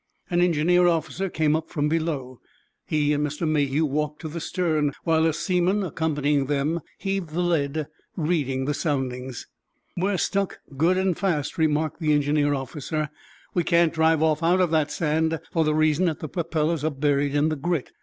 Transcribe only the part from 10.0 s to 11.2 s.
stuck good and